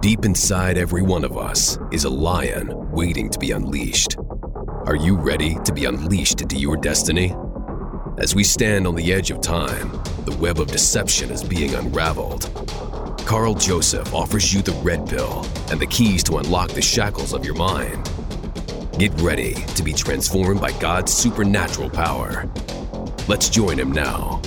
[0.00, 4.16] Deep inside every one of us is a lion waiting to be unleashed.
[4.86, 7.36] Are you ready to be unleashed into your destiny?
[8.16, 9.90] As we stand on the edge of time,
[10.24, 12.48] the web of deception is being unraveled.
[13.26, 17.44] Carl Joseph offers you the red pill and the keys to unlock the shackles of
[17.44, 18.10] your mind.
[18.98, 22.50] Get ready to be transformed by God's supernatural power.
[23.28, 24.40] Let's join him now.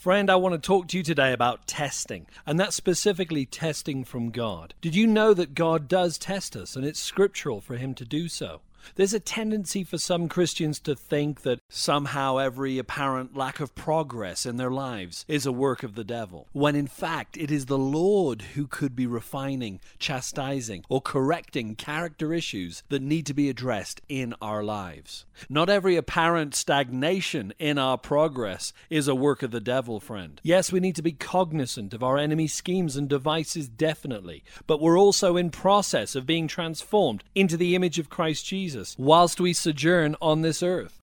[0.00, 4.30] Friend, I want to talk to you today about testing, and that's specifically testing from
[4.30, 4.72] God.
[4.80, 8.26] Did you know that God does test us, and it's scriptural for Him to do
[8.26, 8.62] so?
[8.96, 14.44] There's a tendency for some Christians to think that somehow every apparent lack of progress
[14.44, 17.78] in their lives is a work of the devil, when in fact it is the
[17.78, 24.00] Lord who could be refining, chastising, or correcting character issues that need to be addressed
[24.08, 25.24] in our lives.
[25.48, 30.40] Not every apparent stagnation in our progress is a work of the devil, friend.
[30.42, 34.98] Yes, we need to be cognizant of our enemy's schemes and devices, definitely, but we're
[34.98, 39.52] also in process of being transformed into the image of Christ Jesus Jesus whilst we
[39.52, 41.00] sojourn on this earth.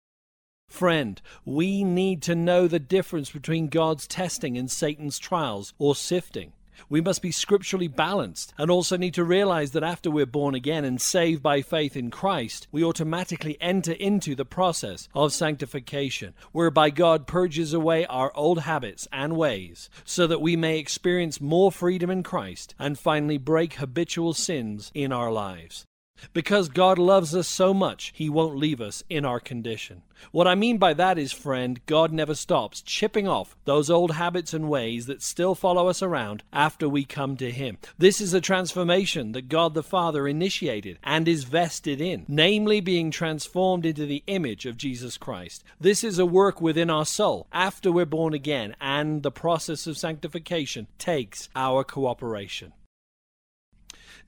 [0.67, 6.53] Friend, we need to know the difference between God's testing and Satan's trials or sifting.
[6.89, 10.86] We must be scripturally balanced and also need to realize that after we're born again
[10.86, 16.89] and saved by faith in Christ, we automatically enter into the process of sanctification, whereby
[16.89, 22.09] God purges away our old habits and ways so that we may experience more freedom
[22.09, 25.86] in Christ and finally break habitual sins in our lives.
[26.34, 30.04] Because God loves us so much, He won't leave us in our condition.
[30.32, 34.54] What I mean by that is, friend, God never stops chipping off those old habits
[34.54, 37.78] and ways that still follow us around after we come to Him.
[37.98, 43.12] This is a transformation that God the Father initiated and is vested in, namely being
[43.12, 45.64] transformed into the image of Jesus Christ.
[45.80, 49.98] This is a work within our soul after we're born again, and the process of
[49.98, 52.74] sanctification takes our cooperation.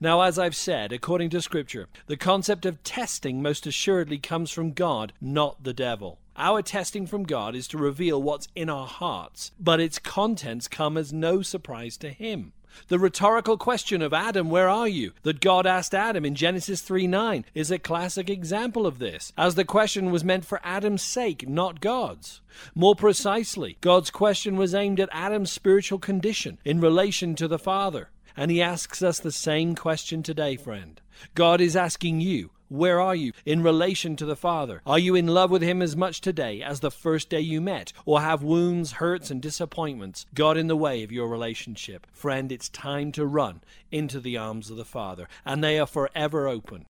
[0.02, 4.72] Now, as I've said, according to Scripture, the concept of testing most assuredly comes from
[4.72, 6.18] God, not the devil.
[6.38, 10.96] Our testing from God is to reveal what's in our hearts, but its contents come
[10.96, 12.54] as no surprise to Him.
[12.88, 15.12] The rhetorical question of Adam, where are you?
[15.22, 19.54] that God asked Adam in Genesis 3 9 is a classic example of this, as
[19.54, 22.40] the question was meant for Adam's sake, not God's.
[22.74, 28.08] More precisely, God's question was aimed at Adam's spiritual condition in relation to the Father.
[28.40, 30.98] And he asks us the same question today, friend.
[31.34, 34.80] God is asking you, where are you in relation to the Father?
[34.86, 37.92] Are you in love with Him as much today as the first day you met?
[38.06, 42.06] Or have wounds, hurts, and disappointments got in the way of your relationship?
[42.12, 46.48] Friend, it's time to run into the arms of the Father, and they are forever
[46.48, 46.86] open.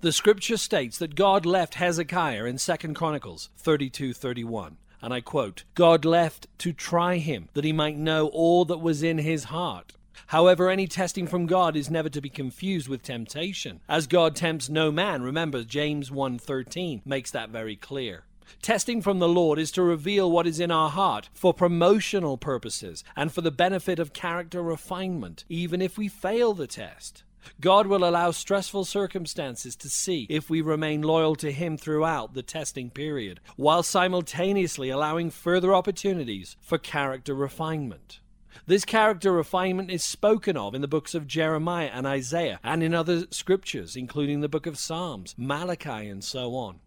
[0.00, 6.04] The scripture states that God left Hezekiah in 2 Chronicles 32:31, and I quote, God
[6.04, 9.92] left to try him that he might know all that was in his heart.
[10.28, 14.68] However, any testing from God is never to be confused with temptation, as God tempts
[14.68, 15.22] no man.
[15.22, 18.24] Remember, James 1:13 makes that very clear.
[18.62, 23.02] Testing from the Lord is to reveal what is in our heart for promotional purposes
[23.16, 27.24] and for the benefit of character refinement, even if we fail the test.
[27.60, 32.42] God will allow stressful circumstances to see if we remain loyal to Him throughout the
[32.42, 38.20] testing period, while simultaneously allowing further opportunities for character refinement.
[38.66, 42.94] This character refinement is spoken of in the books of Jeremiah and Isaiah and in
[42.94, 46.80] other scriptures, including the book of Psalms, Malachi, and so on.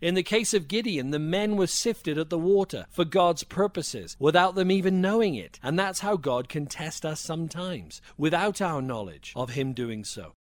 [0.00, 4.16] In the case of Gideon, the men were sifted at the water for God's purposes
[4.18, 5.60] without them even knowing it.
[5.62, 10.34] And that's how God can test us sometimes, without our knowledge of Him doing so.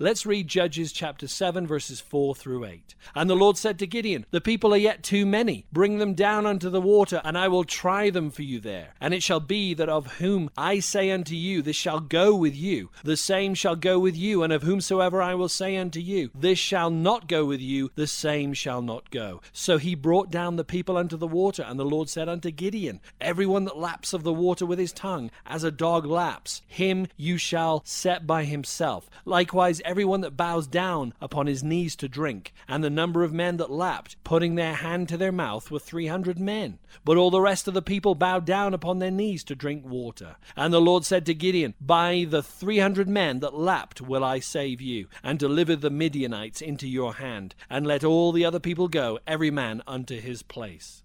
[0.00, 2.96] Let's read Judges chapter 7, verses 4 through 8.
[3.14, 5.66] And the Lord said to Gideon, The people are yet too many.
[5.72, 8.94] Bring them down unto the water, and I will try them for you there.
[9.00, 12.56] And it shall be that of whom I say unto you, This shall go with
[12.56, 14.42] you, the same shall go with you.
[14.42, 18.08] And of whomsoever I will say unto you, This shall not go with you, the
[18.08, 19.42] same shall not go.
[19.52, 21.62] So he brought down the people unto the water.
[21.62, 24.92] And the Lord said unto Gideon, Every one that laps of the water with his
[24.92, 29.08] tongue, as a dog laps, him you shall set by himself.
[29.24, 33.56] Likewise, everyone that bows down upon his knees to drink, and the number of men
[33.58, 36.78] that lapped, putting their hand to their mouth, were three hundred men.
[37.04, 40.36] But all the rest of the people bowed down upon their knees to drink water.
[40.56, 44.40] And the Lord said to Gideon, By the three hundred men that lapped will I
[44.40, 48.88] save you, and deliver the Midianites into your hand, and let all the other people
[48.88, 51.02] go, every man unto his place.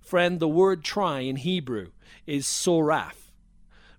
[0.00, 1.90] Friend, the word try in Hebrew
[2.26, 3.26] is soraf.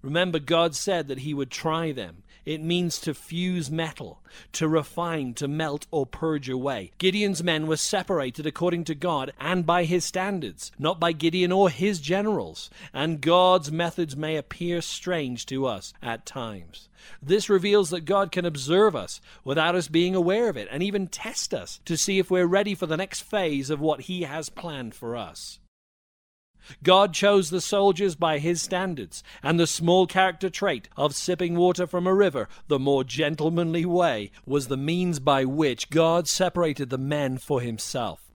[0.02, 2.24] Remember, God said that He would try them.
[2.48, 4.22] It means to fuse metal,
[4.54, 6.94] to refine, to melt, or purge away.
[6.98, 11.70] Gideon's men were separated according to God and by his standards, not by Gideon or
[11.70, 12.70] his generals.
[12.94, 16.88] And God's methods may appear strange to us at times.
[17.22, 21.08] This reveals that God can observe us without us being aware of it and even
[21.08, 24.48] test us to see if we're ready for the next phase of what He has
[24.48, 25.60] planned for us.
[26.84, 31.88] God chose the soldiers by his standards, and the small character trait of sipping water
[31.88, 36.98] from a river, the more gentlemanly way, was the means by which God separated the
[36.98, 38.28] men for himself.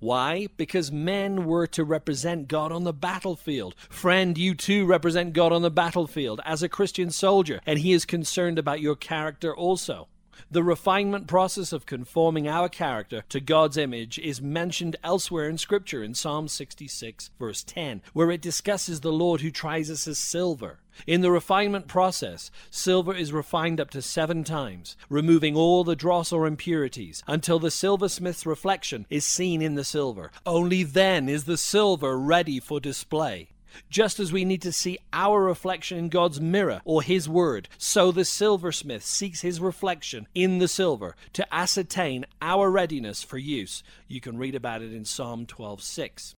[0.00, 0.46] Why?
[0.56, 3.74] Because men were to represent God on the battlefield.
[3.88, 8.04] Friend, you too represent God on the battlefield as a Christian soldier, and He is
[8.04, 10.06] concerned about your character also.
[10.50, 16.02] The refinement process of conforming our character to God's image is mentioned elsewhere in Scripture
[16.02, 20.78] in Psalm 66, verse 10, where it discusses the Lord who tries us as silver.
[21.06, 26.32] In the refinement process, silver is refined up to seven times, removing all the dross
[26.32, 30.32] or impurities, until the silversmith's reflection is seen in the silver.
[30.46, 33.50] Only then is the silver ready for display.
[33.90, 38.12] Just as we need to see our reflection in God's mirror or His Word, so
[38.12, 43.82] the silversmith seeks his reflection in the silver to ascertain our readiness for use.
[44.06, 46.34] You can read about it in Psalm 12:6.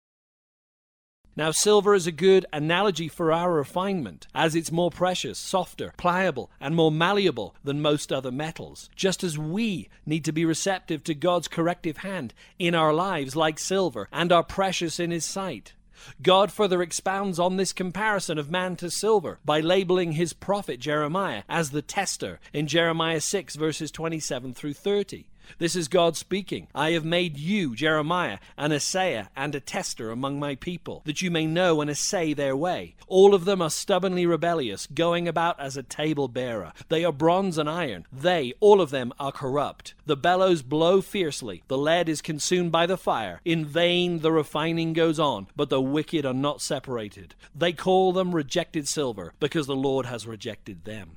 [1.36, 6.50] Now, silver is a good analogy for our refinement, as it's more precious, softer, pliable,
[6.60, 11.14] and more malleable than most other metals, just as we need to be receptive to
[11.14, 15.74] God's corrective hand in our lives like silver and are precious in His sight.
[16.22, 21.42] God further expounds on this comparison of man to silver by labeling his prophet Jeremiah
[21.48, 25.26] as the tester in Jeremiah 6, verses 27 through 30.
[25.58, 26.68] This is God speaking.
[26.74, 31.30] I have made you, Jeremiah, an assayer and a tester among my people, that you
[31.30, 32.94] may know and assay their way.
[33.06, 36.72] All of them are stubbornly rebellious, going about as a table bearer.
[36.88, 38.06] They are bronze and iron.
[38.12, 39.94] They, all of them, are corrupt.
[40.06, 41.62] The bellows blow fiercely.
[41.68, 43.40] The lead is consumed by the fire.
[43.44, 47.34] In vain the refining goes on, but the wicked are not separated.
[47.54, 51.16] They call them rejected silver, because the Lord has rejected them.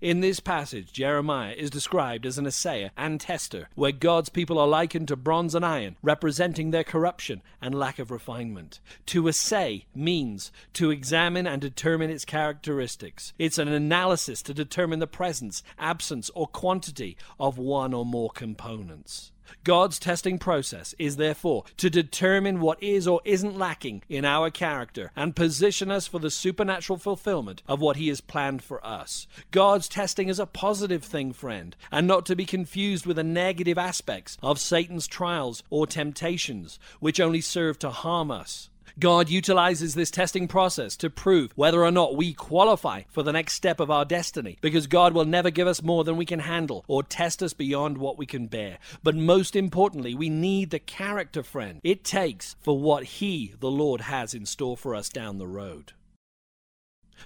[0.00, 4.66] In this passage, Jeremiah is described as an assayer and tester, where God's people are
[4.66, 8.80] likened to bronze and iron, representing their corruption and lack of refinement.
[9.06, 13.32] To assay means to examine and determine its characteristics.
[13.38, 19.30] It's an analysis to determine the presence, absence, or quantity of one or more components.
[19.64, 25.10] God's testing process is therefore to determine what is or isn't lacking in our character
[25.16, 29.26] and position us for the supernatural fulfillment of what He has planned for us.
[29.50, 33.78] God's testing is a positive thing, friend, and not to be confused with the negative
[33.78, 38.70] aspects of Satan's trials or temptations, which only serve to harm us.
[38.98, 43.54] God utilizes this testing process to prove whether or not we qualify for the next
[43.54, 46.84] step of our destiny, because God will never give us more than we can handle
[46.86, 48.78] or test us beyond what we can bear.
[49.02, 54.02] But most importantly, we need the character friend it takes for what He, the Lord,
[54.02, 55.92] has in store for us down the road.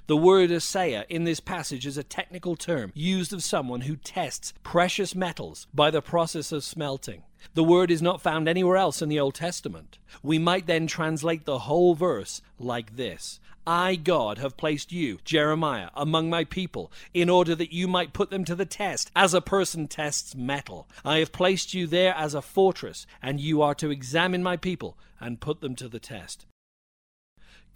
[0.07, 4.55] The word assayer in this passage is a technical term used of someone who tests
[4.63, 7.25] precious metals by the process of smelting.
[7.55, 9.99] The word is not found anywhere else in the Old Testament.
[10.23, 15.91] We might then translate the whole verse like this I, God, have placed you, Jeremiah,
[15.95, 19.43] among my people, in order that you might put them to the test, as a
[19.43, 20.89] person tests metal.
[21.05, 24.97] I have placed you there as a fortress, and you are to examine my people
[25.21, 26.47] and put them to the test.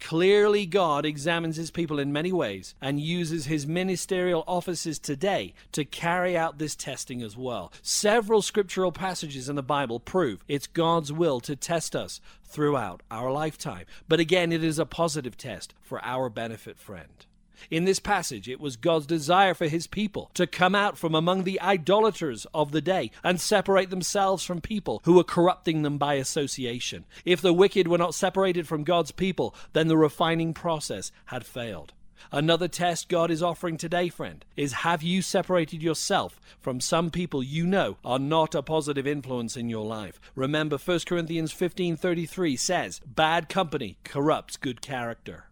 [0.03, 5.85] Clearly, God examines his people in many ways and uses his ministerial offices today to
[5.85, 7.71] carry out this testing as well.
[7.81, 13.31] Several scriptural passages in the Bible prove it's God's will to test us throughout our
[13.31, 13.85] lifetime.
[14.09, 17.25] But again, it is a positive test for our benefit, friend.
[17.69, 21.43] In this passage, it was God's desire for his people to come out from among
[21.43, 26.15] the idolaters of the day and separate themselves from people who were corrupting them by
[26.15, 27.05] association.
[27.25, 31.93] If the wicked were not separated from God's people, then the refining process had failed.
[32.31, 37.43] Another test God is offering today, friend, is have you separated yourself from some people
[37.43, 40.19] you know are not a positive influence in your life?
[40.35, 45.49] Remember 1 Corinthians 15:33 says, "Bad company corrupts good character."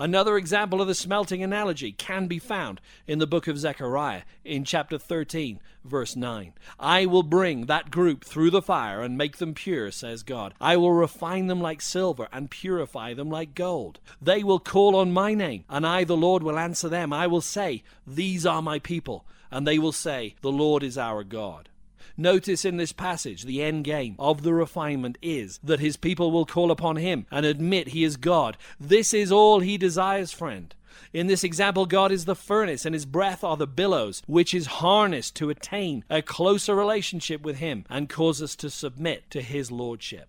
[0.00, 4.62] Another example of the smelting analogy can be found in the book of Zechariah in
[4.64, 6.52] chapter 13, verse 9.
[6.78, 10.54] I will bring that group through the fire and make them pure, says God.
[10.60, 13.98] I will refine them like silver and purify them like gold.
[14.22, 17.12] They will call on my name, and I, the Lord, will answer them.
[17.12, 21.24] I will say, These are my people, and they will say, The Lord is our
[21.24, 21.70] God.
[22.16, 26.46] Notice in this passage, the end game of the refinement is that his people will
[26.46, 28.56] call upon him and admit he is God.
[28.80, 30.74] This is all he desires, friend.
[31.12, 34.66] In this example, God is the furnace, and his breath are the billows, which is
[34.66, 39.70] harnessed to attain a closer relationship with him and cause us to submit to his
[39.70, 40.28] lordship.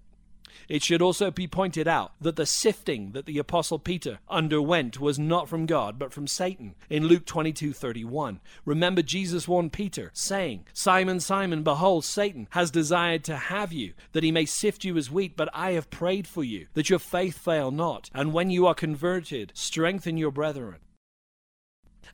[0.68, 5.20] It should also be pointed out that the sifting that the apostle Peter underwent was
[5.20, 8.40] not from God but from Satan in Luke 22:31.
[8.66, 14.24] Remember Jesus warned Peter saying, "Simon, Simon, behold Satan has desired to have you that
[14.24, 17.38] he may sift you as wheat, but I have prayed for you that your faith
[17.38, 20.78] fail not, and when you are converted, strengthen your brethren."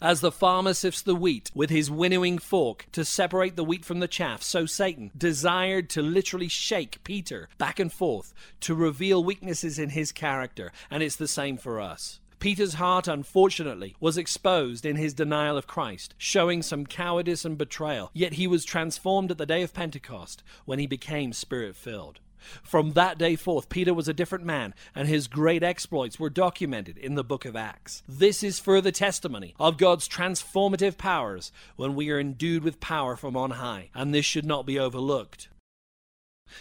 [0.02, 4.00] As the farmer sifts the wheat with his winnowing fork to separate the wheat from
[4.00, 9.80] the chaff, so Satan desired to literally shake Peter back and forth to reveal weaknesses
[9.80, 12.20] in his character, and it's the same for us.
[12.40, 18.12] Peter's heart, unfortunately, was exposed in his denial of Christ, showing some cowardice and betrayal,
[18.14, 22.20] yet he was transformed at the day of Pentecost when he became spirit filled.
[22.64, 26.98] From that day forth, Peter was a different man, and his great exploits were documented
[26.98, 28.04] in the book of Acts.
[28.08, 33.38] This is further testimony of God's transformative powers when we are endued with power from
[33.38, 35.50] on high, and this should not be overlooked.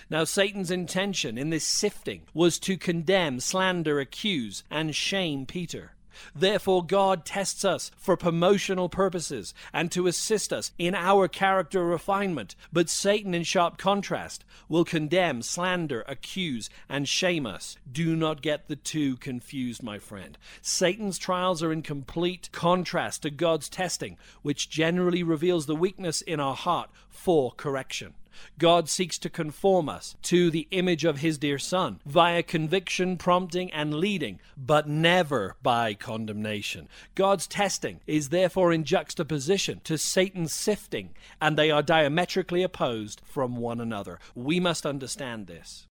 [0.09, 5.94] Now, Satan's intention in this sifting was to condemn, slander, accuse, and shame Peter.
[6.35, 12.56] Therefore, God tests us for promotional purposes and to assist us in our character refinement.
[12.73, 17.76] But Satan, in sharp contrast, will condemn, slander, accuse, and shame us.
[17.90, 20.38] Do not get the two confused, my friend.
[20.62, 26.40] Satan's trials are in complete contrast to God's testing, which generally reveals the weakness in
[26.40, 28.14] our heart for correction.
[28.59, 33.73] God seeks to conform us to the image of His dear Son via conviction, prompting,
[33.73, 36.88] and leading, but never by condemnation.
[37.14, 41.11] God's testing is therefore in juxtaposition to Satan's sifting,
[41.41, 44.19] and they are diametrically opposed from one another.
[44.35, 45.87] We must understand this.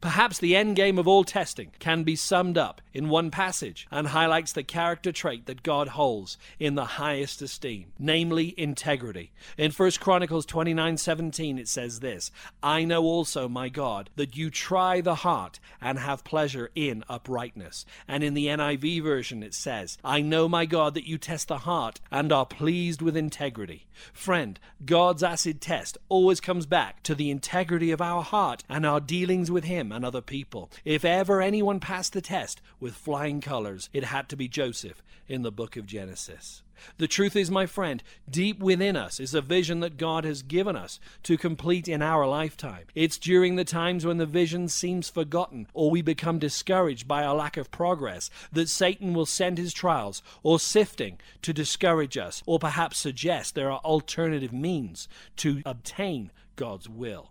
[0.00, 4.08] Perhaps the end game of all testing can be summed up in one passage and
[4.08, 9.32] highlights the character trait that God holds in the highest esteem, namely integrity.
[9.56, 12.30] In 1 Chronicles 29:17 it says this,
[12.62, 17.84] I know also, my God, that you try the heart and have pleasure in uprightness.
[18.08, 21.58] And in the NIV version it says, I know, my God, that you test the
[21.58, 23.86] heart and are pleased with integrity.
[24.12, 29.00] Friend, God's acid test always comes back to the integrity of our heart and our
[29.00, 30.70] dealings with him and other people.
[30.84, 35.42] If ever anyone passed the test with flying colors, it had to be Joseph in
[35.42, 36.62] the book of Genesis.
[36.98, 40.76] The truth is, my friend, deep within us is a vision that God has given
[40.76, 42.84] us to complete in our lifetime.
[42.94, 47.34] It's during the times when the vision seems forgotten or we become discouraged by our
[47.34, 52.58] lack of progress that Satan will send his trials or sifting to discourage us or
[52.58, 57.30] perhaps suggest there are alternative means to obtain God's will.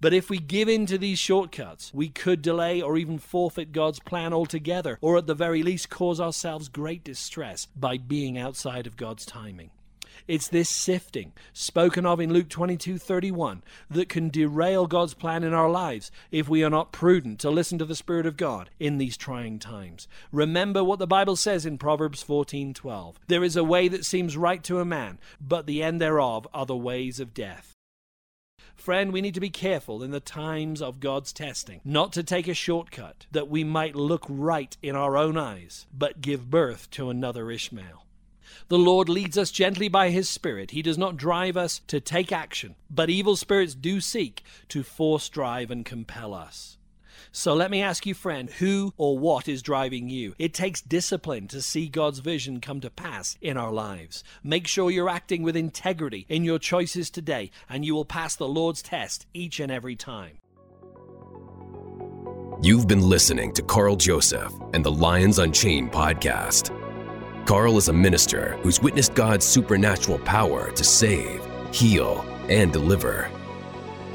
[0.00, 4.00] But if we give in to these shortcuts, we could delay or even forfeit God's
[4.00, 8.96] plan altogether, or at the very least cause ourselves great distress by being outside of
[8.96, 9.70] God's timing.
[10.26, 15.70] It's this sifting, spoken of in Luke 22:31, that can derail God's plan in our
[15.70, 19.16] lives if we are not prudent to listen to the Spirit of God in these
[19.16, 20.06] trying times.
[20.30, 23.18] Remember what the Bible says in Proverbs 14:12.
[23.28, 26.66] There is a way that seems right to a man, but the end thereof are
[26.66, 27.77] the ways of death.
[28.78, 32.46] Friend, we need to be careful in the times of God's testing, not to take
[32.46, 37.10] a shortcut that we might look right in our own eyes, but give birth to
[37.10, 38.06] another Ishmael.
[38.68, 40.70] The Lord leads us gently by His Spirit.
[40.70, 45.28] He does not drive us to take action, but evil spirits do seek to force,
[45.28, 46.77] drive, and compel us.
[47.32, 50.34] So let me ask you, friend, who or what is driving you?
[50.38, 54.24] It takes discipline to see God's vision come to pass in our lives.
[54.42, 58.48] Make sure you're acting with integrity in your choices today, and you will pass the
[58.48, 60.38] Lord's test each and every time.
[62.60, 66.74] You've been listening to Carl Joseph and the Lions Unchained podcast.
[67.46, 71.40] Carl is a minister who's witnessed God's supernatural power to save,
[71.72, 73.30] heal, and deliver.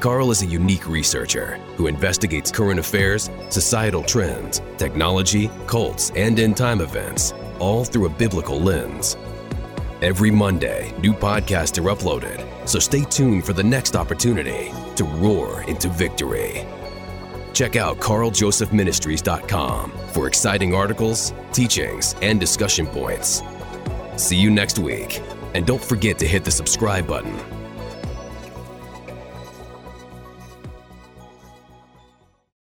[0.04, 6.58] Carl is a unique researcher who investigates current affairs, societal trends, technology, cults, and end
[6.58, 9.16] time events, all through a biblical lens.
[10.02, 15.62] Every Monday, new podcasts are uploaded, so stay tuned for the next opportunity to roar
[15.62, 16.66] into victory.
[17.54, 23.42] Check out carljosephministries.com for exciting articles, teachings, and discussion points.
[24.16, 25.22] See you next week,
[25.54, 27.53] and don't forget to hit the subscribe button